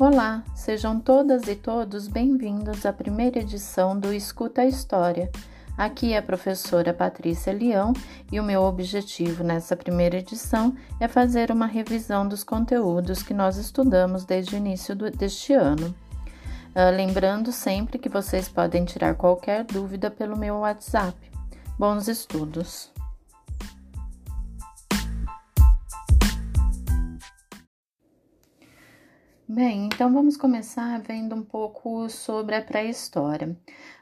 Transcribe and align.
Olá, 0.00 0.42
sejam 0.54 0.98
todas 0.98 1.46
e 1.46 1.54
todos 1.54 2.08
bem-vindos 2.08 2.86
à 2.86 2.92
primeira 2.92 3.40
edição 3.40 4.00
do 4.00 4.14
Escuta 4.14 4.62
a 4.62 4.66
História. 4.66 5.30
Aqui 5.76 6.14
é 6.14 6.16
a 6.16 6.22
professora 6.22 6.94
Patrícia 6.94 7.52
Leão 7.52 7.92
e 8.32 8.40
o 8.40 8.42
meu 8.42 8.62
objetivo 8.62 9.44
nessa 9.44 9.76
primeira 9.76 10.16
edição 10.16 10.74
é 10.98 11.06
fazer 11.06 11.50
uma 11.50 11.66
revisão 11.66 12.26
dos 12.26 12.42
conteúdos 12.42 13.22
que 13.22 13.34
nós 13.34 13.58
estudamos 13.58 14.24
desde 14.24 14.54
o 14.54 14.56
início 14.56 14.96
do, 14.96 15.10
deste 15.10 15.52
ano. 15.52 15.94
Uh, 16.74 16.96
lembrando 16.96 17.52
sempre 17.52 17.98
que 17.98 18.08
vocês 18.08 18.48
podem 18.48 18.86
tirar 18.86 19.16
qualquer 19.16 19.64
dúvida 19.64 20.10
pelo 20.10 20.34
meu 20.34 20.60
WhatsApp. 20.60 21.14
Bons 21.78 22.08
estudos! 22.08 22.90
Bem, 29.52 29.86
então 29.86 30.12
vamos 30.12 30.36
começar 30.36 31.00
vendo 31.00 31.34
um 31.34 31.42
pouco 31.42 32.08
sobre 32.08 32.54
a 32.54 32.62
pré-história. 32.62 33.56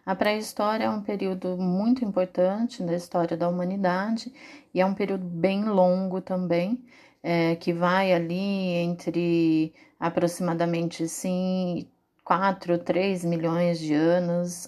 A 0.05 0.15
pré-história 0.15 0.84
é 0.84 0.91
um 0.91 1.01
período 1.01 1.56
muito 1.56 2.05
importante 2.05 2.83
da 2.83 2.95
história 2.95 3.34
da 3.34 3.48
humanidade 3.48 4.30
e 4.75 4.80
é 4.83 4.84
um 4.84 4.92
período 4.92 5.25
bem 5.25 5.65
longo 5.65 6.20
também, 6.20 6.84
é, 7.23 7.56
que 7.56 7.73
vai 7.73 8.12
ali 8.12 8.37
entre 8.37 9.73
aproximadamente 9.98 11.09
sim, 11.09 11.89
4, 12.23 12.77
3 12.80 13.25
milhões 13.25 13.78
de 13.78 13.95
anos 13.95 14.67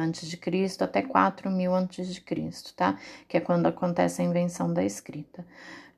antes 0.00 0.28
de 0.28 0.36
Cristo 0.36 0.84
até 0.84 1.02
4 1.02 1.50
mil 1.50 1.74
antes 1.74 2.14
de 2.14 2.20
Cristo, 2.20 2.72
tá? 2.74 2.96
Que 3.26 3.38
é 3.38 3.40
quando 3.40 3.66
acontece 3.66 4.22
a 4.22 4.24
invenção 4.24 4.72
da 4.72 4.84
escrita. 4.84 5.44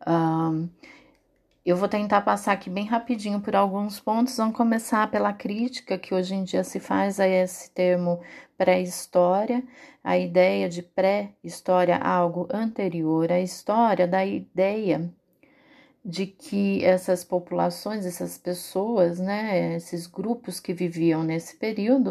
Um, 0.06 0.70
eu 1.64 1.76
vou 1.76 1.88
tentar 1.88 2.20
passar 2.20 2.52
aqui 2.52 2.68
bem 2.68 2.84
rapidinho 2.84 3.40
por 3.40 3.56
alguns 3.56 3.98
pontos. 3.98 4.36
Vamos 4.36 4.56
começar 4.56 5.10
pela 5.10 5.32
crítica 5.32 5.96
que 5.98 6.14
hoje 6.14 6.34
em 6.34 6.44
dia 6.44 6.62
se 6.62 6.78
faz 6.78 7.18
a 7.18 7.26
esse 7.26 7.70
termo 7.70 8.20
pré-história, 8.56 9.62
a 10.02 10.18
ideia 10.18 10.68
de 10.68 10.82
pré-história, 10.82 11.96
algo 11.96 12.46
anterior 12.52 13.32
à 13.32 13.40
história, 13.40 14.06
da 14.06 14.24
ideia 14.24 15.10
de 16.04 16.26
que 16.26 16.84
essas 16.84 17.24
populações, 17.24 18.04
essas 18.04 18.36
pessoas, 18.36 19.18
né, 19.18 19.74
esses 19.76 20.06
grupos 20.06 20.60
que 20.60 20.74
viviam 20.74 21.22
nesse 21.24 21.56
período, 21.56 22.10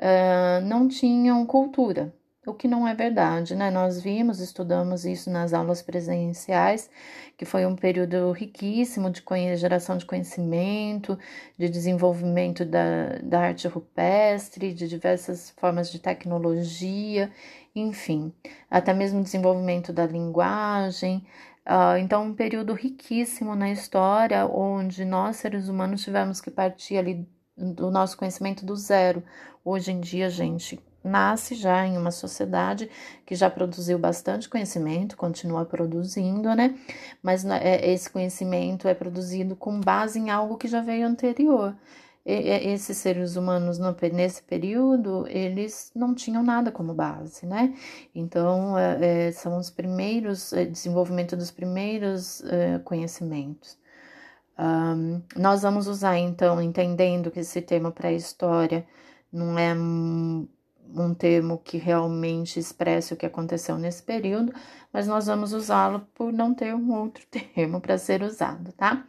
uh, 0.00 0.60
não 0.64 0.88
tinham 0.88 1.46
cultura, 1.46 2.12
o 2.46 2.54
que 2.54 2.66
não 2.66 2.88
é 2.88 2.94
verdade, 2.94 3.54
né? 3.54 3.70
Nós 3.70 4.00
vimos, 4.00 4.40
estudamos 4.40 5.04
isso 5.04 5.30
nas 5.30 5.52
aulas 5.52 5.82
presenciais, 5.82 6.90
que 7.36 7.44
foi 7.44 7.66
um 7.66 7.76
período 7.76 8.32
riquíssimo 8.32 9.10
de 9.10 9.22
geração 9.56 9.98
de 9.98 10.06
conhecimento, 10.06 11.18
de 11.58 11.68
desenvolvimento 11.68 12.64
da, 12.64 13.18
da 13.22 13.40
arte 13.40 13.68
rupestre, 13.68 14.72
de 14.72 14.88
diversas 14.88 15.50
formas 15.50 15.92
de 15.92 15.98
tecnologia, 15.98 17.30
enfim, 17.74 18.32
até 18.70 18.94
mesmo 18.94 19.22
desenvolvimento 19.22 19.92
da 19.92 20.06
linguagem. 20.06 21.26
Uh, 21.66 21.98
então, 21.98 22.24
um 22.24 22.34
período 22.34 22.72
riquíssimo 22.72 23.54
na 23.54 23.70
história, 23.70 24.46
onde 24.46 25.04
nós, 25.04 25.36
seres 25.36 25.68
humanos, 25.68 26.02
tivemos 26.02 26.40
que 26.40 26.50
partir 26.50 26.96
ali 26.96 27.28
do 27.56 27.90
nosso 27.90 28.16
conhecimento 28.16 28.64
do 28.64 28.74
zero. 28.76 29.22
Hoje 29.62 29.92
em 29.92 30.00
dia, 30.00 30.30
gente, 30.30 30.80
nasce 31.02 31.54
já 31.54 31.86
em 31.86 31.96
uma 31.96 32.10
sociedade 32.10 32.90
que 33.26 33.34
já 33.34 33.50
produziu 33.50 33.98
bastante 33.98 34.48
conhecimento, 34.48 35.16
continua 35.16 35.64
produzindo, 35.64 36.54
né? 36.54 36.78
Mas 37.22 37.44
é, 37.44 37.90
esse 37.90 38.10
conhecimento 38.10 38.86
é 38.88 38.94
produzido 38.94 39.56
com 39.56 39.80
base 39.80 40.18
em 40.18 40.30
algo 40.30 40.56
que 40.56 40.68
já 40.68 40.80
veio 40.80 41.06
anterior. 41.06 41.74
E, 42.24 42.32
esses 42.72 42.98
seres 42.98 43.36
humanos 43.36 43.78
nesse 44.12 44.42
período 44.42 45.26
eles 45.28 45.90
não 45.94 46.14
tinham 46.14 46.42
nada 46.42 46.70
como 46.70 46.94
base, 46.94 47.46
né? 47.46 47.74
Então 48.14 48.78
é, 48.78 49.28
é 49.28 49.32
são 49.32 49.58
os 49.58 49.70
primeiros 49.70 50.52
é, 50.52 50.64
desenvolvimento 50.66 51.36
dos 51.36 51.50
primeiros 51.50 52.42
é, 52.44 52.78
conhecimentos. 52.80 53.78
Um, 54.58 55.22
nós 55.36 55.62
vamos 55.62 55.86
usar 55.86 56.18
então, 56.18 56.60
entendendo 56.60 57.30
que 57.30 57.40
esse 57.40 57.62
termo 57.62 57.90
pré-história 57.90 58.86
não 59.32 59.58
é 59.58 59.74
um 60.94 61.14
termo 61.14 61.58
que 61.58 61.78
realmente 61.78 62.58
expresse 62.58 63.12
o 63.12 63.16
que 63.16 63.26
aconteceu 63.26 63.78
nesse 63.78 64.02
período, 64.02 64.52
mas 64.92 65.06
nós 65.06 65.26
vamos 65.26 65.52
usá-lo 65.52 66.06
por 66.14 66.32
não 66.32 66.54
ter 66.54 66.74
um 66.74 66.92
outro 66.92 67.24
termo 67.30 67.80
para 67.80 67.98
ser 67.98 68.22
usado, 68.22 68.72
tá? 68.72 69.04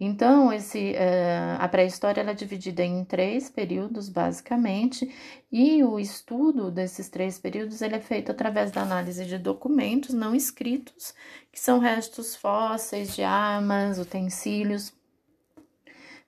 Então, 0.00 0.52
esse, 0.52 0.92
uh, 0.92 1.58
a 1.58 1.68
pré-história 1.68 2.20
é 2.20 2.34
dividida 2.34 2.84
em 2.84 3.04
três 3.04 3.50
períodos, 3.50 4.08
basicamente, 4.08 5.12
e 5.50 5.82
o 5.82 5.98
estudo 5.98 6.70
desses 6.70 7.08
três 7.08 7.36
períodos 7.36 7.82
ele 7.82 7.96
é 7.96 8.00
feito 8.00 8.30
através 8.30 8.70
da 8.70 8.82
análise 8.82 9.24
de 9.24 9.36
documentos 9.38 10.14
não 10.14 10.36
escritos, 10.36 11.12
que 11.50 11.58
são 11.58 11.80
restos 11.80 12.36
fósseis 12.36 13.16
de 13.16 13.22
armas, 13.24 13.98
utensílios, 13.98 14.92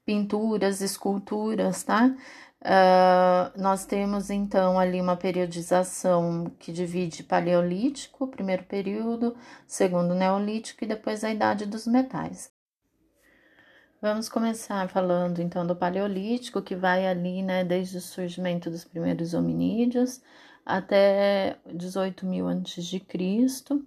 pinturas, 0.05 0.81
esculturas, 0.81 1.85
tá? 1.85 2.13
Uh, 2.63 3.59
nós 3.59 3.87
temos 3.87 4.29
então 4.29 4.79
ali 4.79 5.01
uma 5.01 5.17
periodização 5.17 6.53
que 6.59 6.73
divide 6.73 7.23
paleolítico, 7.23 8.27
primeiro 8.29 8.65
período, 8.65 9.35
segundo 9.67 10.15
neolítico 10.15 10.85
e 10.85 10.89
depois 10.89 11.25
a 11.25 11.33
idade 11.33 11.65
dos 11.65 11.87
metais. 11.87 12.53
Vamos 14.03 14.29
começar 14.29 14.89
falando 14.89 15.41
então 15.41 15.67
do 15.67 15.75
paleolítico, 15.75 16.61
que 16.63 16.75
vai 16.75 17.07
ali, 17.07 17.43
né, 17.43 17.65
desde 17.65 17.97
o 17.97 18.01
surgimento 18.01 18.71
dos 18.71 18.85
primeiros 18.85 19.35
hominídeos 19.35 20.21
até 20.65 21.57
18 21.67 22.27
mil 22.27 22.47
antes 22.47 22.85
de 22.85 23.01
Cristo. 23.01 23.85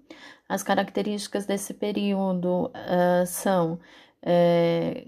As 0.50 0.64
características 0.64 1.46
desse 1.46 1.74
período 1.74 2.68
uh, 2.68 3.26
são 3.26 3.80
é, 4.22 5.08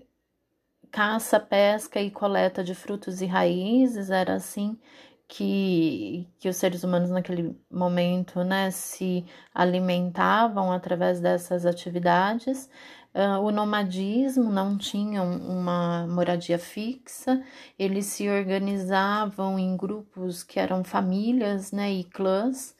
caça, 0.95 1.41
pesca 1.41 1.99
e 1.99 2.09
coleta 2.09 2.63
de 2.63 2.73
frutos 2.73 3.21
e 3.21 3.25
raízes, 3.25 4.09
era 4.09 4.35
assim 4.35 4.79
que, 5.27 6.25
que 6.39 6.47
os 6.47 6.55
seres 6.55 6.85
humanos 6.85 7.09
naquele 7.09 7.53
momento 7.69 8.45
né, 8.45 8.71
se 8.71 9.25
alimentavam 9.53 10.71
através 10.71 11.19
dessas 11.19 11.65
atividades. 11.65 12.69
Uh, 13.13 13.41
o 13.43 13.51
nomadismo 13.51 14.49
não 14.49 14.77
tinha 14.77 15.21
uma 15.21 16.07
moradia 16.07 16.57
fixa, 16.57 17.43
eles 17.77 18.05
se 18.05 18.29
organizavam 18.29 19.59
em 19.59 19.75
grupos 19.75 20.43
que 20.43 20.61
eram 20.61 20.81
famílias 20.81 21.73
né, 21.73 21.91
e 21.91 22.05
clãs 22.05 22.73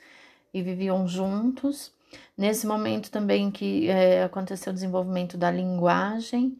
e 0.54 0.62
viviam 0.62 1.06
juntos. 1.06 1.94
Nesse 2.38 2.66
momento 2.66 3.12
também 3.12 3.52
que 3.52 3.90
é, 3.90 4.24
aconteceu 4.24 4.72
o 4.72 4.74
desenvolvimento 4.74 5.38
da 5.38 5.52
linguagem, 5.52 6.58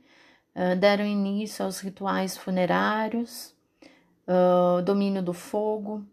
ah, 0.56 0.74
deram 0.74 1.06
início 1.06 1.66
aos 1.66 1.82
rituais 1.82 2.38
funerários, 2.38 3.54
uh, 4.26 4.82
domínio 4.84 5.22
do 5.22 5.34
fogo, 5.34 6.06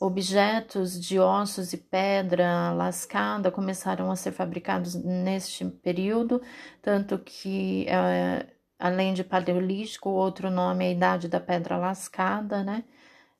objetos 0.00 1.00
de 1.00 1.20
ossos 1.20 1.72
e 1.72 1.76
pedra 1.78 2.72
lascada 2.72 3.50
começaram 3.50 4.10
a 4.10 4.16
ser 4.16 4.32
fabricados 4.32 4.94
neste 4.96 5.64
período, 5.64 6.42
tanto 6.82 7.16
que, 7.18 7.86
uh, 7.88 8.46
além 8.78 9.14
de 9.14 9.22
paleolítico, 9.22 10.10
outro 10.10 10.50
nome 10.50 10.84
é 10.84 10.88
a 10.88 10.92
Idade 10.92 11.28
da 11.28 11.40
Pedra 11.40 11.76
Lascada, 11.76 12.64
né? 12.64 12.84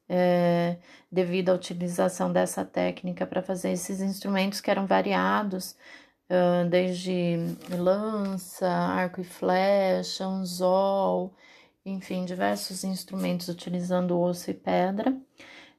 É, 0.08 0.76
devido 1.10 1.48
à 1.50 1.54
utilização 1.54 2.32
dessa 2.32 2.64
técnica 2.64 3.26
para 3.26 3.42
fazer 3.42 3.72
esses 3.72 4.00
instrumentos 4.00 4.60
que 4.60 4.70
eram 4.70 4.86
variados, 4.86 5.76
desde 6.70 7.36
lança, 7.70 8.68
arco 8.68 9.20
e 9.20 9.24
flecha, 9.24 10.24
anzol, 10.24 11.32
enfim, 11.84 12.24
diversos 12.24 12.82
instrumentos 12.84 13.48
utilizando 13.48 14.18
osso 14.20 14.50
e 14.50 14.54
pedra 14.54 15.16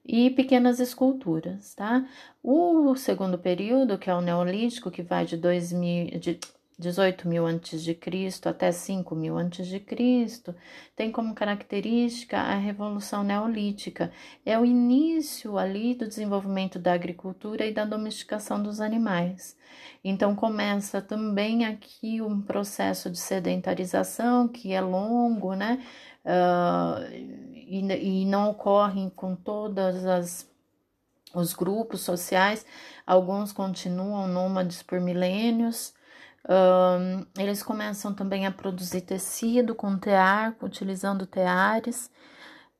e 0.05 0.29
pequenas 0.29 0.79
esculturas, 0.79 1.75
tá? 1.75 2.07
O 2.41 2.95
segundo 2.95 3.37
período, 3.37 3.97
que 3.97 4.09
é 4.09 4.15
o 4.15 4.21
Neolítico, 4.21 4.89
que 4.89 5.03
vai 5.03 5.25
de 5.25 5.35
2000, 5.35 6.19
de 6.19 6.39
18 6.79 7.27
mil 7.27 7.45
antes 7.47 7.83
de 7.83 7.95
Cristo 7.95 8.47
até 8.47 8.71
5 8.71 9.15
mil 9.15 9.35
antes 9.37 9.67
de 9.67 9.79
Cristo, 9.79 10.53
tem 10.95 11.11
como 11.11 11.33
característica 11.33 12.37
a 12.37 12.55
Revolução 12.55 13.23
Neolítica. 13.23 14.11
É 14.45 14.59
o 14.59 14.65
início 14.65 15.57
ali 15.57 15.95
do 15.95 16.07
desenvolvimento 16.07 16.77
da 16.77 16.93
agricultura 16.93 17.65
e 17.65 17.73
da 17.73 17.83
domesticação 17.83 18.61
dos 18.61 18.79
animais. 18.79 19.57
Então 20.03 20.35
começa 20.35 21.01
também 21.01 21.65
aqui 21.65 22.21
um 22.21 22.41
processo 22.41 23.09
de 23.09 23.17
sedentarização 23.17 24.47
que 24.47 24.71
é 24.71 24.79
longo, 24.81 25.55
né? 25.55 25.83
Uh, 26.23 27.11
e, 27.55 27.79
e 28.21 28.25
não 28.25 28.51
ocorre 28.51 29.09
com 29.15 29.35
todas 29.35 30.05
as 30.05 30.47
os 31.33 31.53
grupos 31.53 32.01
sociais, 32.01 32.65
alguns 33.05 33.51
continuam 33.51 34.27
nômades 34.27 34.81
por 34.81 34.99
milênios, 34.99 35.93
Um, 36.49 37.25
eles 37.41 37.61
começam 37.61 38.13
também 38.13 38.45
a 38.45 38.51
produzir 38.51 39.01
tecido 39.01 39.75
com 39.75 39.97
tear, 39.97 40.55
utilizando 40.61 41.25
teares, 41.25 42.09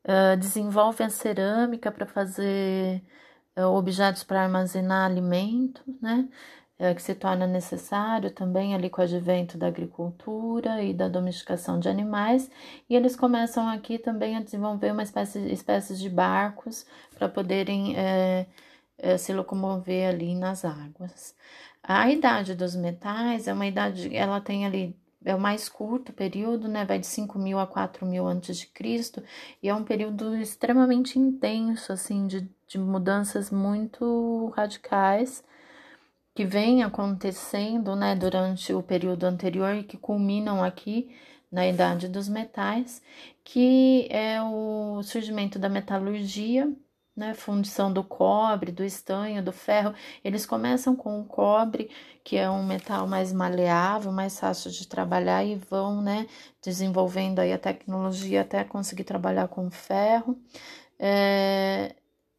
uh, 0.06 0.38
desenvolvem 0.38 1.08
a 1.08 1.10
cerâmica 1.10 1.92
para 1.92 2.06
fazer 2.06 3.04
uh, 3.58 3.64
objetos 3.64 4.24
para 4.24 4.44
armazenar 4.44 5.06
alimento, 5.06 5.84
né? 6.02 6.30
Uh, 6.80 6.94
que 6.96 7.02
se 7.02 7.16
torna 7.16 7.46
necessário 7.48 8.32
também 8.32 8.76
ali 8.76 8.90
com 8.90 9.02
o 9.02 9.04
advento 9.04 9.58
da 9.58 9.68
agricultura 9.68 10.82
e 10.84 10.94
da 10.94 11.10
domesticação 11.10 11.80
de 11.80 11.90
animais, 11.90 12.50
e 12.90 12.96
eles 12.96 13.16
começam 13.16 13.68
aqui 13.68 13.98
também 13.98 14.38
a 14.38 14.44
desenvolver 14.44 14.92
uma 14.92 15.04
espécie, 15.04 15.40
espécie 15.52 15.98
de 15.98 16.10
barcos 16.10 16.86
para 17.18 17.28
poderem 17.28 17.96
é, 17.98 18.46
se 19.18 19.34
locomover 19.34 20.08
ali 20.10 20.36
nas 20.36 20.64
águas. 20.64 21.36
A 21.88 22.12
idade 22.12 22.54
dos 22.54 22.76
metais 22.76 23.48
é 23.48 23.54
uma 23.54 23.66
idade, 23.66 24.14
ela 24.14 24.42
tem 24.42 24.66
ali, 24.66 24.94
é 25.24 25.34
o 25.34 25.40
mais 25.40 25.70
curto 25.70 26.12
período, 26.12 26.68
né? 26.68 26.84
Vai 26.84 27.00
de 27.00 27.08
5 27.08 27.40
mil 27.40 27.58
a 27.60 27.66
4 27.66 28.06
mil 28.06 28.28
antes 28.28 28.58
de 28.58 28.68
Cristo, 28.68 29.24
e 29.64 29.70
é 29.70 29.74
um 29.74 29.86
período 29.86 30.36
extremamente 30.36 31.18
intenso, 31.18 31.94
assim, 31.94 32.28
de, 32.28 32.50
de 32.68 32.78
mudanças 32.78 33.50
muito 33.50 34.52
radicais 34.56 35.42
que 36.36 36.46
vem 36.46 36.84
acontecendo, 36.84 37.96
né, 37.96 38.16
durante 38.16 38.74
o 38.74 38.84
período 38.84 39.24
anterior 39.24 39.74
e 39.76 39.84
que 39.84 39.98
culminam 39.98 40.64
aqui 40.64 41.16
na 41.52 41.66
idade 41.68 42.08
dos 42.10 42.28
metais, 42.28 43.02
que 43.44 44.08
é 44.12 44.42
o 44.42 45.02
surgimento 45.04 45.58
da 45.58 45.70
metalurgia, 45.70 46.72
né, 47.18 47.34
fundição 47.34 47.92
do 47.92 48.04
cobre, 48.04 48.72
do 48.72 48.84
estanho, 48.84 49.44
do 49.44 49.52
ferro. 49.52 49.94
Eles 50.24 50.46
começam 50.46 50.96
com 50.96 51.20
o 51.20 51.26
cobre, 51.26 51.90
que 52.24 52.38
é 52.38 52.48
um 52.50 52.64
metal 52.64 53.08
mais 53.08 53.34
maleável, 53.34 54.12
mais 54.12 54.40
fácil 54.40 54.70
de 54.70 54.88
trabalhar 54.88 55.44
e 55.44 55.56
vão, 55.56 56.02
né, 56.02 56.28
desenvolvendo 56.64 57.40
aí 57.40 57.52
a 57.52 57.58
tecnologia 57.58 58.42
até 58.42 58.64
conseguir 58.64 59.04
trabalhar 59.04 59.48
com 59.48 59.72
ferro. 59.72 60.40
É, 61.00 61.96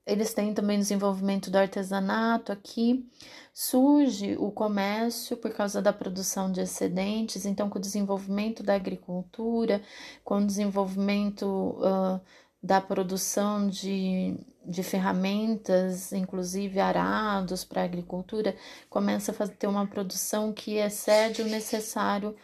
eles 0.06 0.32
têm 0.32 0.54
também 0.54 0.78
desenvolvimento 0.78 1.50
do 1.50 1.58
artesanato 1.58 2.50
aqui. 2.52 3.06
Surge 3.52 4.36
o 4.38 4.50
comércio 4.52 5.36
por 5.36 5.52
causa 5.52 5.82
da 5.82 5.92
produção 5.92 6.50
de 6.50 6.60
excedentes, 6.60 7.44
então, 7.44 7.68
com 7.68 7.78
o 7.78 7.82
desenvolvimento 7.82 8.62
da 8.62 8.74
agricultura, 8.74 9.82
com 10.24 10.38
o 10.38 10.46
desenvolvimento 10.46 11.44
uh, 11.44 12.20
da 12.62 12.80
produção 12.80 13.68
de, 13.68 14.36
de 14.68 14.82
ferramentas, 14.82 16.12
inclusive 16.12 16.78
arados 16.78 17.64
para 17.64 17.82
agricultura, 17.84 18.54
começa 18.90 19.32
a 19.32 19.48
ter 19.48 19.66
uma 19.66 19.86
produção 19.86 20.52
que 20.52 20.76
excede 20.76 21.40
o 21.40 21.46
necessário 21.46 22.36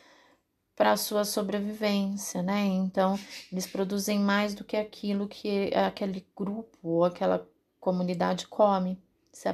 para 0.74 0.92
a 0.92 0.96
sua 0.96 1.24
sobrevivência, 1.24 2.42
né? 2.42 2.64
Então, 2.64 3.18
eles 3.52 3.66
produzem 3.66 4.18
mais 4.18 4.54
do 4.54 4.64
que 4.64 4.76
aquilo 4.76 5.28
que 5.28 5.70
aquele 5.74 6.26
grupo 6.34 6.76
ou 6.82 7.04
aquela 7.04 7.46
comunidade 7.78 8.46
come, 8.48 8.98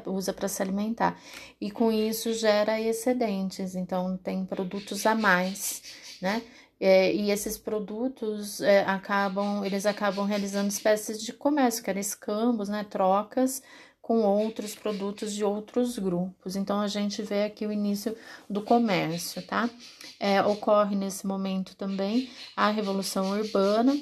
usa 0.06 0.32
para 0.32 0.48
se 0.48 0.62
alimentar. 0.62 1.20
E 1.60 1.70
com 1.70 1.90
isso 1.90 2.32
gera 2.32 2.80
excedentes, 2.80 3.74
então 3.74 4.16
tem 4.16 4.46
produtos 4.46 5.04
a 5.04 5.14
mais, 5.14 5.82
né? 6.22 6.42
É, 6.80 7.14
e 7.14 7.30
esses 7.30 7.58
produtos 7.58 8.62
é, 8.62 8.84
acabam, 8.84 9.64
eles 9.64 9.84
acabam 9.84 10.24
realizando 10.24 10.68
espécies 10.68 11.22
de 11.22 11.32
comércio, 11.32 11.84
que 11.84 11.90
eram 11.90 12.00
escambos, 12.00 12.70
né, 12.70 12.86
trocas 12.88 13.62
com 14.00 14.22
outros 14.22 14.74
produtos 14.74 15.32
de 15.32 15.44
outros 15.44 15.98
grupos. 15.98 16.56
Então 16.56 16.80
a 16.80 16.88
gente 16.88 17.22
vê 17.22 17.44
aqui 17.44 17.66
o 17.66 17.70
início 17.70 18.16
do 18.48 18.62
comércio, 18.62 19.40
tá? 19.42 19.70
É, 20.18 20.42
ocorre 20.42 20.96
nesse 20.96 21.26
momento 21.26 21.76
também 21.76 22.28
a 22.56 22.70
revolução 22.70 23.30
urbana, 23.30 23.96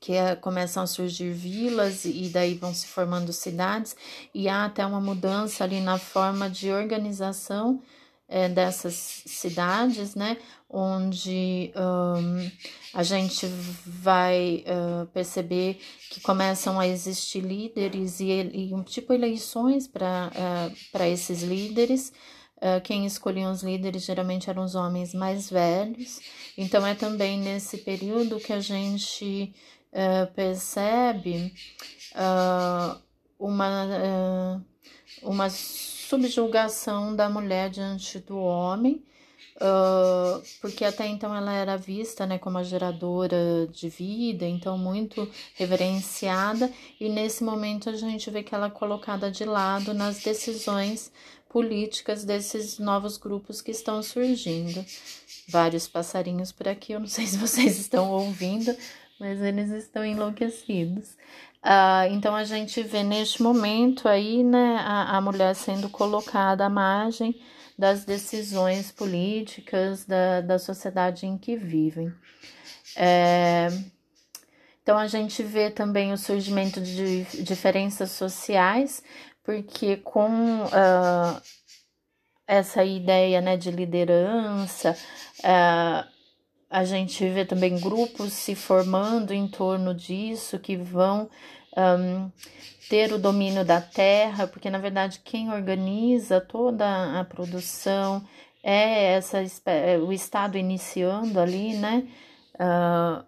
que 0.00 0.14
é, 0.14 0.34
começam 0.34 0.82
a 0.82 0.86
surgir 0.86 1.32
vilas 1.32 2.06
e 2.06 2.30
daí 2.32 2.54
vão 2.54 2.72
se 2.72 2.86
formando 2.86 3.30
cidades, 3.30 3.94
e 4.32 4.48
há 4.48 4.64
até 4.64 4.86
uma 4.86 5.00
mudança 5.00 5.64
ali 5.64 5.80
na 5.80 5.98
forma 5.98 6.48
de 6.48 6.70
organização 6.70 7.82
é, 8.30 8.48
dessas 8.48 9.24
cidades, 9.26 10.14
né? 10.14 10.36
Onde 10.68 11.72
um, 11.74 12.50
a 12.94 13.02
gente 13.02 13.44
vai 13.84 14.64
uh, 14.68 15.04
perceber 15.08 15.80
que 16.10 16.20
começam 16.20 16.78
a 16.78 16.86
existir 16.86 17.40
líderes 17.40 18.20
e, 18.20 18.30
e 18.30 18.72
um 18.72 18.84
tipo 18.84 19.12
eleições 19.12 19.88
para 19.88 20.30
uh, 20.30 21.02
esses 21.02 21.42
líderes. 21.42 22.12
Uh, 22.58 22.80
quem 22.84 23.04
escolhiam 23.04 23.50
os 23.50 23.64
líderes 23.64 24.04
geralmente 24.04 24.48
eram 24.48 24.62
os 24.62 24.76
homens 24.76 25.12
mais 25.12 25.50
velhos. 25.50 26.20
Então 26.56 26.86
é 26.86 26.94
também 26.94 27.40
nesse 27.40 27.78
período 27.78 28.38
que 28.38 28.52
a 28.52 28.60
gente 28.60 29.52
uh, 29.92 30.32
percebe 30.34 31.52
uma, 33.38 34.62
uma 35.22 35.48
subjugação 36.10 37.14
da 37.14 37.30
mulher 37.30 37.70
diante 37.70 38.18
do 38.18 38.36
homem, 38.36 39.00
uh, 39.56 40.42
porque 40.60 40.84
até 40.84 41.06
então 41.06 41.32
ela 41.32 41.52
era 41.52 41.76
vista 41.76 42.26
né, 42.26 42.36
como 42.36 42.58
a 42.58 42.64
geradora 42.64 43.68
de 43.70 43.88
vida, 43.88 44.44
então 44.44 44.76
muito 44.76 45.30
reverenciada, 45.54 46.68
e 46.98 47.08
nesse 47.08 47.44
momento 47.44 47.88
a 47.88 47.92
gente 47.94 48.28
vê 48.28 48.42
que 48.42 48.52
ela 48.52 48.66
é 48.66 48.70
colocada 48.70 49.30
de 49.30 49.44
lado 49.44 49.94
nas 49.94 50.18
decisões 50.20 51.12
políticas 51.48 52.24
desses 52.24 52.80
novos 52.80 53.16
grupos 53.16 53.62
que 53.62 53.70
estão 53.70 54.02
surgindo. 54.02 54.84
Vários 55.48 55.86
passarinhos 55.86 56.50
por 56.50 56.66
aqui, 56.66 56.92
eu 56.92 57.00
não 57.00 57.06
sei 57.06 57.26
se 57.26 57.36
vocês 57.36 57.78
estão 57.78 58.10
ouvindo, 58.10 58.76
mas 59.20 59.40
eles 59.40 59.70
estão 59.70 60.04
enlouquecidos. 60.04 61.10
Uh, 61.62 62.10
então 62.10 62.34
a 62.34 62.42
gente 62.42 62.82
vê 62.82 63.02
neste 63.02 63.42
momento 63.42 64.08
aí, 64.08 64.42
né, 64.42 64.78
a, 64.80 65.18
a 65.18 65.20
mulher 65.20 65.54
sendo 65.54 65.90
colocada 65.90 66.64
à 66.64 66.70
margem 66.70 67.38
das 67.78 68.04
decisões 68.04 68.90
políticas 68.90 70.04
da, 70.04 70.40
da 70.40 70.58
sociedade 70.58 71.26
em 71.26 71.36
que 71.36 71.56
vivem. 71.56 72.12
É, 72.96 73.68
então 74.82 74.98
a 74.98 75.06
gente 75.06 75.42
vê 75.42 75.70
também 75.70 76.12
o 76.12 76.18
surgimento 76.18 76.80
de 76.80 77.24
diferenças 77.42 78.10
sociais, 78.10 79.02
porque 79.44 79.96
com 79.98 80.64
uh, 80.64 81.40
essa 82.46 82.84
ideia 82.84 83.40
né, 83.40 83.56
de 83.56 83.70
liderança, 83.70 84.96
uh, 85.38 86.19
a 86.70 86.84
gente 86.84 87.28
vê 87.28 87.44
também 87.44 87.78
grupos 87.80 88.32
se 88.32 88.54
formando 88.54 89.32
em 89.32 89.48
torno 89.48 89.92
disso 89.92 90.58
que 90.58 90.76
vão 90.76 91.28
um, 91.76 92.30
ter 92.88 93.12
o 93.12 93.18
domínio 93.18 93.64
da 93.64 93.80
terra, 93.80 94.46
porque 94.46 94.70
na 94.70 94.78
verdade 94.78 95.20
quem 95.24 95.52
organiza 95.52 96.40
toda 96.40 97.18
a 97.18 97.24
produção 97.24 98.24
é 98.62 99.14
essa 99.14 99.38
é 99.66 99.98
o 99.98 100.12
Estado 100.12 100.56
iniciando 100.56 101.40
ali, 101.40 101.74
né? 101.74 102.06
Uh, 102.54 103.24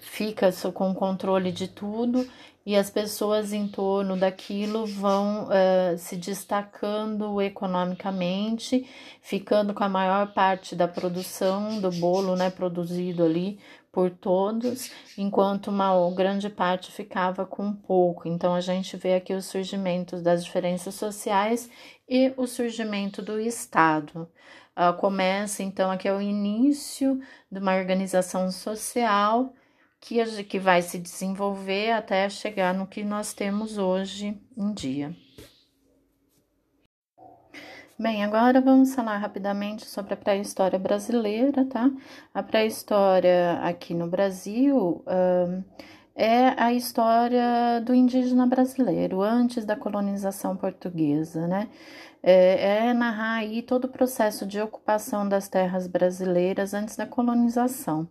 fica 0.00 0.50
com 0.72 0.90
o 0.90 0.94
controle 0.94 1.52
de 1.52 1.68
tudo 1.68 2.26
e 2.64 2.76
as 2.76 2.88
pessoas 2.90 3.52
em 3.52 3.66
torno 3.66 4.16
daquilo 4.16 4.86
vão 4.86 5.46
uh, 5.46 5.98
se 5.98 6.16
destacando 6.16 7.40
economicamente, 7.40 8.88
ficando 9.20 9.74
com 9.74 9.82
a 9.82 9.88
maior 9.88 10.32
parte 10.32 10.76
da 10.76 10.86
produção 10.86 11.80
do 11.80 11.90
bolo, 11.90 12.36
né, 12.36 12.50
produzido 12.50 13.24
ali 13.24 13.58
por 13.90 14.10
todos, 14.10 14.90
enquanto 15.18 15.68
uma 15.68 15.92
grande 16.14 16.48
parte 16.48 16.90
ficava 16.90 17.44
com 17.44 17.72
pouco. 17.74 18.26
Então 18.26 18.54
a 18.54 18.60
gente 18.60 18.96
vê 18.96 19.14
aqui 19.14 19.34
o 19.34 19.42
surgimento 19.42 20.22
das 20.22 20.44
diferenças 20.44 20.94
sociais 20.94 21.68
e 22.08 22.32
o 22.36 22.46
surgimento 22.46 23.20
do 23.20 23.38
Estado. 23.38 24.28
Uh, 24.74 24.96
começa 24.98 25.62
então 25.62 25.90
aqui 25.90 26.08
é 26.08 26.14
o 26.14 26.22
início 26.22 27.20
de 27.50 27.58
uma 27.58 27.76
organização 27.76 28.50
social 28.50 29.52
que, 30.02 30.44
que 30.44 30.58
vai 30.58 30.82
se 30.82 30.98
desenvolver 30.98 31.92
até 31.92 32.28
chegar 32.28 32.74
no 32.74 32.88
que 32.88 33.04
nós 33.04 33.32
temos 33.32 33.78
hoje 33.78 34.36
em 34.56 34.72
dia. 34.72 35.14
Bem, 37.96 38.24
agora 38.24 38.60
vamos 38.60 38.92
falar 38.96 39.16
rapidamente 39.18 39.86
sobre 39.86 40.14
a 40.14 40.16
pré-história 40.16 40.76
brasileira, 40.76 41.64
tá? 41.66 41.88
A 42.34 42.42
pré-história 42.42 43.60
aqui 43.62 43.94
no 43.94 44.08
Brasil 44.08 45.04
uh, 45.06 45.64
é 46.16 46.48
a 46.60 46.72
história 46.72 47.80
do 47.84 47.94
indígena 47.94 48.44
brasileiro, 48.44 49.22
antes 49.22 49.64
da 49.64 49.76
colonização 49.76 50.56
portuguesa, 50.56 51.46
né? 51.46 51.68
É, 52.20 52.88
é 52.88 52.94
narrar 52.94 53.34
aí 53.34 53.62
todo 53.62 53.84
o 53.84 53.92
processo 53.92 54.46
de 54.46 54.60
ocupação 54.60 55.28
das 55.28 55.48
terras 55.48 55.86
brasileiras 55.86 56.74
antes 56.74 56.96
da 56.96 57.06
colonização. 57.06 58.08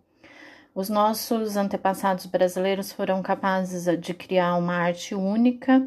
Os 0.74 0.88
nossos 0.88 1.58
antepassados 1.58 2.26
brasileiros 2.26 2.94
foram 2.94 3.22
capazes 3.22 4.00
de 4.00 4.14
criar 4.14 4.56
uma 4.56 4.76
arte 4.76 5.14
única. 5.14 5.86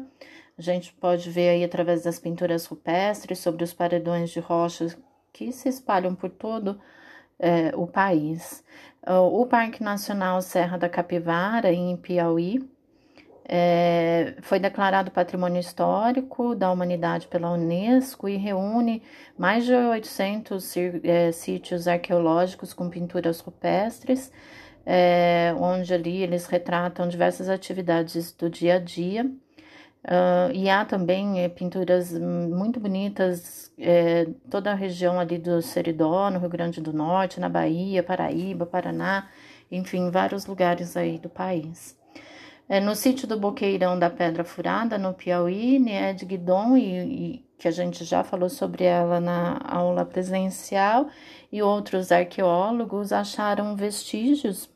A 0.57 0.61
gente 0.61 0.93
pode 0.93 1.29
ver 1.31 1.49
aí 1.49 1.63
através 1.63 2.03
das 2.03 2.19
pinturas 2.19 2.65
rupestres 2.67 3.39
sobre 3.39 3.63
os 3.63 3.73
paredões 3.73 4.29
de 4.29 4.39
rochas 4.39 4.95
que 5.33 5.51
se 5.51 5.69
espalham 5.69 6.13
por 6.13 6.29
todo 6.29 6.79
é, 7.39 7.71
o 7.75 7.87
país. 7.87 8.63
O 9.07 9.45
Parque 9.45 9.83
Nacional 9.83 10.41
Serra 10.41 10.77
da 10.77 10.89
Capivara, 10.89 11.71
em 11.71 11.97
Piauí, 11.97 12.67
é, 13.47 14.35
foi 14.41 14.59
declarado 14.59 15.11
Patrimônio 15.11 15.59
Histórico 15.59 16.55
da 16.55 16.71
Humanidade 16.71 17.27
pela 17.27 17.51
Unesco 17.51 18.27
e 18.27 18.37
reúne 18.37 19.03
mais 19.37 19.65
de 19.65 19.73
800 19.73 20.75
é, 21.03 21.31
sítios 21.31 21.87
arqueológicos 21.87 22.73
com 22.73 22.89
pinturas 22.89 23.39
rupestres, 23.39 24.31
é, 24.85 25.53
onde 25.59 25.93
ali 25.93 26.21
eles 26.21 26.45
retratam 26.45 27.07
diversas 27.07 27.49
atividades 27.49 28.31
do 28.31 28.49
dia 28.49 28.75
a 28.75 28.79
dia. 28.79 29.25
Uh, 30.05 30.53
e 30.53 30.69
há 30.69 30.85
também 30.85 31.41
é, 31.41 31.49
pinturas 31.49 32.13
muito 32.13 32.79
bonitas, 32.79 33.73
é, 33.75 34.27
toda 34.51 34.71
a 34.71 34.75
região 34.75 35.19
ali 35.19 35.39
do 35.39 35.63
Seridó, 35.63 36.29
no 36.29 36.37
Rio 36.37 36.49
Grande 36.49 36.79
do 36.79 36.93
Norte, 36.93 37.39
na 37.39 37.49
Bahia, 37.49 38.03
Paraíba, 38.03 38.67
Paraná, 38.67 39.27
enfim, 39.71 40.11
vários 40.11 40.45
lugares 40.45 40.95
aí 40.95 41.17
do 41.17 41.27
país. 41.27 41.97
É, 42.69 42.79
no 42.79 42.95
sítio 42.95 43.27
do 43.27 43.39
Boqueirão 43.39 43.97
da 43.97 44.09
Pedra 44.09 44.43
Furada, 44.43 44.95
no 44.95 45.11
Piauí, 45.11 45.79
Nied 45.79 46.23
Guidon, 46.23 46.77
e, 46.77 46.99
e, 46.99 47.45
que 47.57 47.67
a 47.67 47.71
gente 47.71 48.03
já 48.03 48.23
falou 48.23 48.49
sobre 48.49 48.83
ela 48.83 49.19
na 49.19 49.59
aula 49.63 50.05
presencial, 50.05 51.07
e 51.51 51.63
outros 51.63 52.11
arqueólogos 52.11 53.11
acharam 53.11 53.75
vestígios 53.75 54.69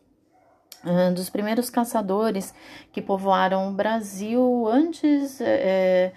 dos 1.13 1.29
primeiros 1.29 1.69
caçadores 1.69 2.53
que 2.91 3.01
povoaram 3.01 3.69
o 3.69 3.73
Brasil 3.73 4.67
antes 4.67 5.41
é, 5.41 6.13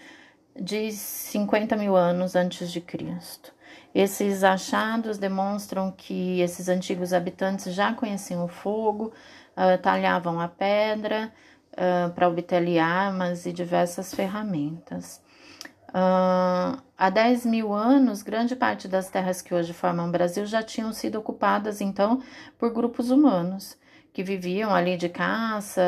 de 0.58 0.92
50 0.92 1.76
mil 1.76 1.96
anos 1.96 2.36
antes 2.36 2.70
de 2.70 2.80
Cristo. 2.80 3.52
Esses 3.94 4.42
achados 4.42 5.18
demonstram 5.18 5.90
que 5.90 6.40
esses 6.40 6.68
antigos 6.68 7.12
habitantes 7.12 7.74
já 7.74 7.92
conheciam 7.92 8.44
o 8.44 8.48
fogo, 8.48 9.12
uh, 9.54 9.80
talhavam 9.82 10.40
a 10.40 10.48
pedra 10.48 11.30
uh, 11.72 12.10
para 12.12 12.28
obter 12.28 12.78
armas 12.78 13.44
e 13.44 13.52
diversas 13.52 14.14
ferramentas. 14.14 15.20
Uh, 15.88 16.80
há 16.96 17.10
10 17.10 17.44
mil 17.44 17.74
anos, 17.74 18.22
grande 18.22 18.56
parte 18.56 18.88
das 18.88 19.10
terras 19.10 19.42
que 19.42 19.54
hoje 19.54 19.74
formam 19.74 20.08
o 20.08 20.12
Brasil 20.12 20.46
já 20.46 20.62
tinham 20.62 20.90
sido 20.90 21.18
ocupadas, 21.18 21.82
então, 21.82 22.22
por 22.58 22.72
grupos 22.72 23.10
humanos 23.10 23.76
que 24.12 24.22
viviam 24.22 24.74
ali 24.74 24.96
de 24.96 25.08
caça, 25.08 25.82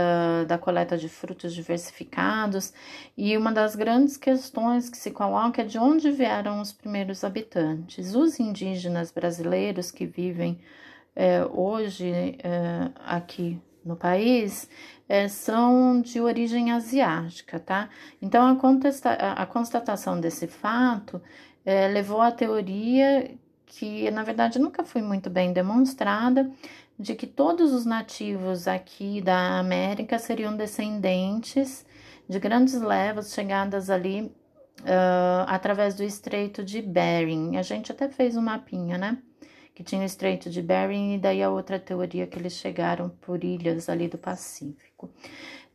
da 0.49 0.57
coleta 0.57 0.97
de 0.97 1.09
frutos 1.09 1.55
diversificados, 1.55 2.73
e 3.17 3.37
uma 3.37 3.53
das 3.53 3.77
grandes 3.77 4.17
questões 4.17 4.89
que 4.89 4.97
se 4.97 5.11
coloca 5.11 5.61
é 5.63 5.65
de 5.65 5.79
onde 5.79 6.11
vieram 6.11 6.61
os 6.61 6.73
primeiros 6.73 7.23
habitantes. 7.23 8.15
Os 8.15 8.41
indígenas 8.41 9.11
brasileiros 9.11 9.91
que 9.91 10.07
vivem 10.07 10.59
é, 11.15 11.45
hoje 11.45 12.11
é, 12.43 12.91
aqui 13.05 13.61
no 13.85 13.95
país 13.95 14.69
é, 15.09 15.29
são 15.29 16.01
de 16.01 16.21
origem 16.21 16.73
asiática, 16.73 17.61
tá? 17.61 17.91
Então 18.23 18.49
a, 18.49 18.57
contesta 18.57 19.11
a 19.13 19.45
constatação 19.45 20.19
desse 20.19 20.47
fato 20.47 21.21
é, 21.65 21.89
levou 21.89 22.23
à 22.23 22.33
teoria 22.33 23.31
que 23.67 24.11
na 24.11 24.23
verdade 24.23 24.59
nunca 24.59 24.85
foi 24.85 25.03
muito 25.03 25.29
bem 25.29 25.53
demonstrada 25.53 26.51
de 26.99 27.15
que 27.15 27.27
todos 27.27 27.73
os 27.73 27.85
nativos 27.85 28.69
aqui 28.69 29.21
da 29.21 29.59
América 29.59 30.19
seriam 30.19 30.57
descendentes 30.57 31.85
de 32.29 32.39
grandes 32.39 32.81
levas 32.81 33.33
chegadas 33.33 33.91
ali 33.91 34.33
uh, 34.81 35.45
através 35.47 35.95
do 35.95 36.03
Estreito 36.05 36.65
de 36.65 36.81
Bering. 36.81 37.57
A 37.57 37.63
gente 37.63 37.91
até 37.91 38.09
fez 38.09 38.37
um 38.37 38.43
mapinha, 38.43 38.97
né? 38.97 39.19
Que 39.75 39.83
tinha 39.83 40.03
o 40.03 40.05
Estreito 40.05 40.49
de 40.49 40.63
Bering 40.63 41.15
e 41.15 41.19
daí 41.19 41.43
a 41.43 41.51
outra 41.51 41.79
teoria 41.79 42.27
que 42.27 42.39
eles 42.39 42.53
chegaram 42.53 43.09
por 43.09 43.43
ilhas 43.43 43.89
ali 43.89 44.07
do 44.07 44.17
Pacífico. 44.17 45.11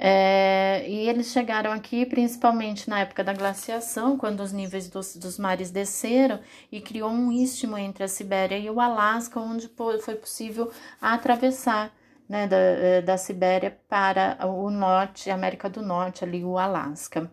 É, 0.02 0.86
e 0.88 1.10
eles 1.10 1.28
chegaram 1.28 1.74
aqui 1.74 2.06
principalmente 2.06 2.90
na 2.90 3.02
época 3.02 3.22
da 3.22 3.34
glaciação, 3.34 4.18
quando 4.18 4.40
os 4.40 4.54
níveis 4.54 4.88
dos, 4.88 5.18
dos 5.18 5.38
mares 5.38 5.72
desceram 5.72 6.40
e 6.72 6.80
criou 6.80 7.12
um 7.12 7.30
istmo 7.30 7.78
entre 7.78 8.06
a 8.06 8.08
Sibéria 8.08 8.58
e 8.58 8.70
o 8.70 8.80
Alasca, 8.80 9.42
onde 9.42 9.70
foi 10.02 10.16
possível 10.16 10.72
atravessar 11.02 11.94
né, 12.30 12.48
da, 12.48 12.58
é, 12.58 13.02
da 13.02 13.18
Sibéria 13.18 13.78
para 13.90 14.38
o 14.48 14.70
norte, 14.70 15.30
América 15.30 15.70
do 15.70 15.82
Norte, 15.82 16.24
ali 16.24 16.46
o 16.46 16.58
Alasca. 16.58 17.30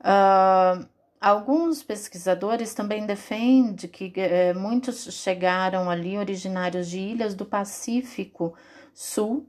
Uh, 0.00 0.84
alguns 1.22 1.82
pesquisadores 1.82 2.74
também 2.74 3.06
defendem 3.06 3.88
que 3.88 4.12
é, 4.16 4.52
muitos 4.52 5.04
chegaram 5.14 5.88
ali 5.88 6.18
originários 6.18 6.88
de 6.90 6.98
ilhas 6.98 7.34
do 7.34 7.46
Pacífico 7.46 8.54
Sul 8.92 9.46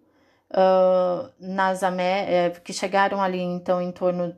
uh, 0.51 1.31
nas 1.39 1.83
Amé 1.83 2.51
que 2.63 2.71
chegaram 2.71 3.21
ali 3.21 3.41
então 3.41 3.81
em 3.81 3.91
torno 3.91 4.35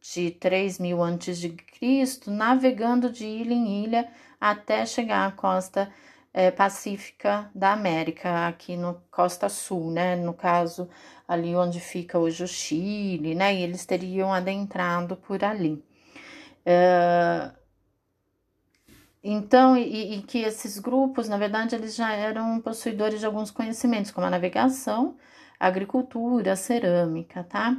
de 0.00 0.30
3 0.30 0.78
mil 0.78 1.02
antes 1.02 1.38
de 1.38 1.50
Cristo, 1.50 2.30
navegando 2.30 3.10
de 3.10 3.26
ilha 3.26 3.54
em 3.54 3.84
ilha 3.84 4.08
até 4.40 4.86
chegar 4.86 5.26
à 5.26 5.32
costa 5.32 5.92
é, 6.32 6.50
pacífica 6.50 7.50
da 7.54 7.72
América, 7.72 8.46
aqui 8.46 8.76
no 8.76 9.02
Costa 9.10 9.48
Sul, 9.48 9.90
né? 9.90 10.16
No 10.16 10.34
caso, 10.34 10.88
ali 11.26 11.54
onde 11.56 11.80
fica 11.80 12.18
hoje 12.18 12.44
o 12.44 12.48
Chile, 12.48 13.34
né? 13.34 13.54
E 13.54 13.62
eles 13.62 13.84
teriam 13.84 14.32
adentrado 14.32 15.16
por 15.16 15.42
ali. 15.44 15.82
Uh, 16.68 17.56
então, 19.24 19.76
e, 19.76 20.16
e, 20.16 20.22
que 20.22 20.38
esses 20.40 20.78
grupos, 20.78 21.28
na 21.28 21.38
verdade, 21.38 21.74
eles 21.74 21.96
já 21.96 22.12
eram 22.12 22.60
possuidores 22.60 23.20
de 23.20 23.26
alguns 23.26 23.50
conhecimentos, 23.50 24.10
como 24.10 24.26
a 24.26 24.30
navegação, 24.30 25.16
agricultura, 25.58 26.54
cerâmica, 26.54 27.42
tá? 27.42 27.76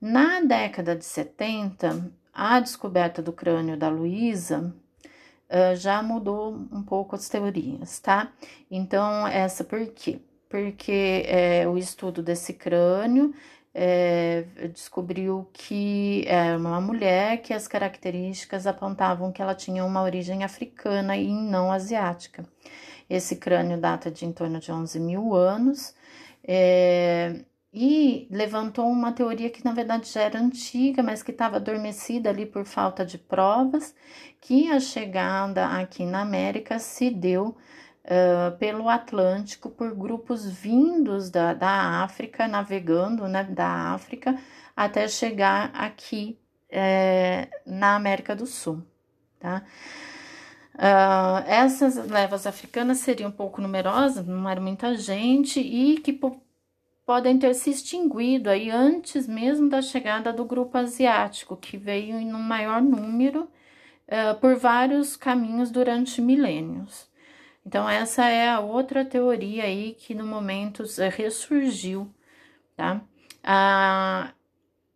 Na 0.00 0.40
década 0.40 0.94
de 0.94 1.04
70, 1.04 2.12
a 2.32 2.60
descoberta 2.60 3.22
do 3.22 3.32
crânio 3.32 3.76
da 3.76 3.88
Luísa 3.88 4.74
uh, 5.50 5.74
já 5.76 6.02
mudou 6.02 6.54
um 6.70 6.82
pouco 6.82 7.16
as 7.16 7.28
teorias, 7.28 7.98
tá? 7.98 8.30
Então, 8.70 9.26
essa 9.26 9.64
por 9.64 9.84
quê? 9.88 10.20
Porque 10.48 11.24
é, 11.26 11.68
o 11.68 11.76
estudo 11.76 12.22
desse 12.22 12.52
crânio 12.54 13.34
é, 13.74 14.44
descobriu 14.72 15.48
que 15.52 16.24
era 16.26 16.58
uma 16.58 16.80
mulher 16.80 17.38
que 17.42 17.52
as 17.52 17.68
características 17.68 18.66
apontavam 18.66 19.32
que 19.32 19.42
ela 19.42 19.54
tinha 19.54 19.84
uma 19.84 20.02
origem 20.02 20.44
africana 20.44 21.16
e 21.16 21.28
não 21.28 21.70
asiática. 21.72 22.44
Esse 23.08 23.36
crânio 23.36 23.78
data 23.78 24.10
de 24.10 24.26
em 24.26 24.32
torno 24.32 24.58
de 24.60 24.70
11 24.70 25.00
mil 25.00 25.34
anos 25.34 25.94
é, 26.44 27.44
e 27.72 28.26
levantou 28.30 28.86
uma 28.86 29.12
teoria 29.12 29.50
que 29.50 29.64
na 29.64 29.72
verdade 29.72 30.10
já 30.10 30.22
era 30.22 30.38
antiga, 30.40 31.02
mas 31.02 31.22
que 31.22 31.30
estava 31.30 31.56
adormecida 31.56 32.30
ali 32.30 32.46
por 32.46 32.64
falta 32.64 33.04
de 33.04 33.18
provas, 33.18 33.94
que 34.40 34.70
a 34.70 34.80
chegada 34.80 35.66
aqui 35.66 36.04
na 36.04 36.22
América 36.22 36.78
se 36.78 37.10
deu 37.10 37.56
uh, 38.08 38.56
pelo 38.56 38.88
Atlântico 38.88 39.68
por 39.70 39.94
grupos 39.94 40.48
vindos 40.48 41.30
da, 41.30 41.52
da 41.52 42.02
África, 42.02 42.48
navegando 42.48 43.28
né, 43.28 43.44
da 43.44 43.92
África 43.92 44.38
até 44.74 45.06
chegar 45.06 45.70
aqui 45.74 46.38
é, 46.70 47.48
na 47.66 47.94
América 47.96 48.34
do 48.34 48.46
Sul, 48.46 48.82
tá? 49.38 49.64
Uh, 50.74 51.42
essas 51.48 51.96
levas 51.96 52.46
africanas 52.46 52.98
seriam 52.98 53.32
pouco 53.32 53.60
numerosas, 53.60 54.24
não 54.24 54.48
era 54.48 54.60
muita 54.60 54.94
gente, 54.96 55.58
e 55.58 55.98
que 55.98 56.20
podem 57.04 57.36
ter 57.36 57.52
se 57.54 57.70
extinguido 57.70 58.48
aí 58.48 58.70
antes 58.70 59.26
mesmo 59.26 59.68
da 59.68 59.82
chegada 59.82 60.32
do 60.32 60.44
grupo 60.44 60.78
asiático, 60.78 61.56
que 61.56 61.76
veio 61.76 62.16
em 62.16 62.32
um 62.32 62.38
maior 62.38 62.80
número 62.80 63.48
uh, 64.06 64.38
por 64.40 64.54
vários 64.54 65.16
caminhos 65.16 65.72
durante 65.72 66.22
milênios. 66.22 67.07
Então, 67.68 67.86
essa 67.86 68.24
é 68.24 68.48
a 68.48 68.60
outra 68.60 69.04
teoria 69.04 69.64
aí 69.64 69.92
que 69.92 70.14
no 70.14 70.24
momento 70.24 70.84
ressurgiu, 71.14 72.10
tá? 72.74 73.02
Uh, 73.44 74.32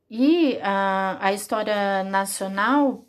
e 0.09 0.59
a, 0.63 1.19
a 1.21 1.35
história 1.35 2.03
nacional 2.03 3.05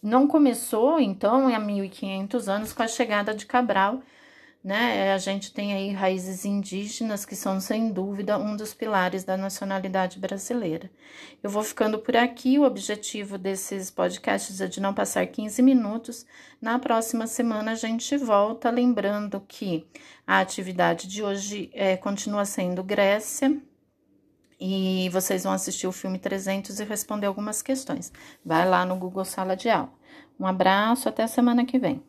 não 0.00 0.28
começou, 0.28 1.00
então, 1.00 1.52
há 1.52 1.58
1500 1.58 2.48
anos 2.48 2.72
com 2.72 2.84
a 2.84 2.86
chegada 2.86 3.34
de 3.34 3.44
Cabral, 3.44 4.00
né? 4.62 5.12
A 5.12 5.18
gente 5.18 5.52
tem 5.52 5.72
aí 5.72 5.92
raízes 5.92 6.44
indígenas 6.44 7.24
que 7.24 7.36
são, 7.36 7.60
sem 7.60 7.92
dúvida, 7.92 8.38
um 8.38 8.56
dos 8.56 8.74
pilares 8.74 9.24
da 9.24 9.36
nacionalidade 9.36 10.18
brasileira. 10.18 10.90
Eu 11.42 11.50
vou 11.50 11.62
ficando 11.62 11.98
por 11.98 12.16
aqui. 12.16 12.58
O 12.58 12.64
objetivo 12.64 13.38
desses 13.38 13.90
podcasts 13.90 14.60
é 14.60 14.66
de 14.66 14.80
não 14.80 14.92
passar 14.92 15.26
15 15.26 15.62
minutos. 15.62 16.26
Na 16.60 16.78
próxima 16.78 17.26
semana 17.26 17.72
a 17.72 17.76
gente 17.76 18.16
volta, 18.16 18.70
lembrando 18.70 19.40
que 19.46 19.86
a 20.26 20.40
atividade 20.40 21.06
de 21.06 21.22
hoje 21.22 21.70
é, 21.72 21.96
continua 21.96 22.44
sendo 22.44 22.82
Grécia, 22.82 23.60
e 24.60 25.08
vocês 25.12 25.44
vão 25.44 25.52
assistir 25.52 25.86
o 25.86 25.92
filme 25.92 26.18
300 26.18 26.80
e 26.80 26.84
responder 26.84 27.26
algumas 27.26 27.62
questões. 27.62 28.12
Vai 28.44 28.68
lá 28.68 28.84
no 28.84 28.96
Google 28.96 29.24
Sala 29.24 29.56
de 29.56 29.68
Aula. 29.68 29.92
Um 30.38 30.46
abraço, 30.46 31.08
até 31.08 31.22
a 31.22 31.28
semana 31.28 31.64
que 31.64 31.78
vem. 31.78 32.02